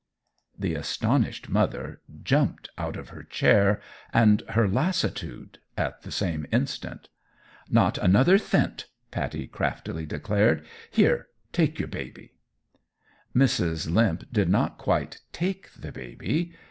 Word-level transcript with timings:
The 0.57 0.73
astonished 0.73 1.47
mother 1.47 2.01
jumped 2.23 2.69
out 2.75 2.97
of 2.97 3.09
her 3.09 3.21
chair 3.21 3.79
and 4.11 4.41
her 4.49 4.67
lassitude 4.67 5.59
at 5.77 6.01
the 6.01 6.11
same 6.11 6.47
instant. 6.51 7.07
"Not 7.69 7.99
another 7.99 8.39
thent!" 8.39 8.87
Pattie 9.11 9.45
craftily 9.45 10.07
declared. 10.07 10.65
"Here 10.89 11.27
take 11.53 11.77
your 11.77 11.87
baby." 11.87 12.33
Mrs. 13.35 13.91
Limp 13.93 14.23
did 14.33 14.49
not 14.49 14.79
quite 14.79 15.19
take 15.33 15.71
the 15.73 15.91
baby. 15.91 16.55